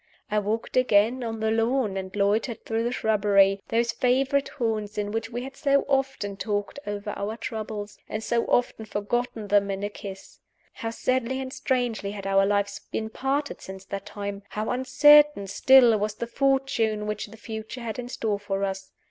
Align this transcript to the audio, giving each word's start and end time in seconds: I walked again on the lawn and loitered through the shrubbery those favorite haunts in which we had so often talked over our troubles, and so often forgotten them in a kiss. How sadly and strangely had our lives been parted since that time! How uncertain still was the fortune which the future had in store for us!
I 0.31 0.39
walked 0.39 0.75
again 0.77 1.23
on 1.23 1.41
the 1.41 1.51
lawn 1.51 1.95
and 1.95 2.15
loitered 2.15 2.65
through 2.65 2.83
the 2.85 2.91
shrubbery 2.91 3.61
those 3.67 3.91
favorite 3.91 4.49
haunts 4.49 4.97
in 4.97 5.11
which 5.11 5.29
we 5.29 5.43
had 5.43 5.55
so 5.55 5.83
often 5.87 6.37
talked 6.37 6.79
over 6.87 7.11
our 7.11 7.37
troubles, 7.37 7.99
and 8.09 8.23
so 8.23 8.45
often 8.45 8.85
forgotten 8.85 9.49
them 9.49 9.69
in 9.69 9.83
a 9.83 9.89
kiss. 9.89 10.39
How 10.73 10.89
sadly 10.89 11.39
and 11.39 11.53
strangely 11.53 12.09
had 12.13 12.25
our 12.25 12.47
lives 12.47 12.81
been 12.91 13.11
parted 13.11 13.61
since 13.61 13.85
that 13.85 14.07
time! 14.07 14.41
How 14.49 14.71
uncertain 14.71 15.45
still 15.45 15.95
was 15.99 16.15
the 16.15 16.25
fortune 16.25 17.05
which 17.05 17.27
the 17.27 17.37
future 17.37 17.81
had 17.81 17.99
in 17.99 18.09
store 18.09 18.39
for 18.39 18.63
us! 18.63 18.89